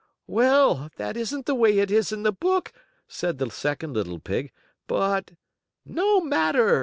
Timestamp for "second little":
3.51-4.17